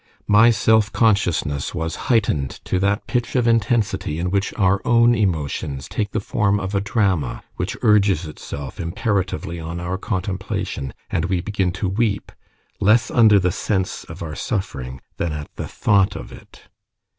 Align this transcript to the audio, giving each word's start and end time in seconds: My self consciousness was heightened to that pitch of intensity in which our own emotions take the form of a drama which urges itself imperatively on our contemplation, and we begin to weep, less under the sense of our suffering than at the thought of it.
My 0.25 0.49
self 0.49 0.91
consciousness 0.91 1.75
was 1.75 1.95
heightened 2.09 2.59
to 2.65 2.79
that 2.79 3.05
pitch 3.05 3.35
of 3.35 3.45
intensity 3.47 4.17
in 4.17 4.31
which 4.31 4.51
our 4.57 4.81
own 4.83 5.13
emotions 5.13 5.87
take 5.87 6.09
the 6.09 6.19
form 6.19 6.59
of 6.59 6.73
a 6.73 6.81
drama 6.81 7.43
which 7.57 7.77
urges 7.83 8.25
itself 8.25 8.79
imperatively 8.79 9.59
on 9.59 9.79
our 9.79 9.99
contemplation, 9.99 10.91
and 11.11 11.25
we 11.25 11.39
begin 11.39 11.71
to 11.73 11.87
weep, 11.87 12.31
less 12.79 13.11
under 13.11 13.37
the 13.37 13.51
sense 13.51 14.03
of 14.05 14.23
our 14.23 14.33
suffering 14.33 15.01
than 15.17 15.33
at 15.33 15.55
the 15.55 15.67
thought 15.67 16.15
of 16.15 16.31
it. 16.31 16.63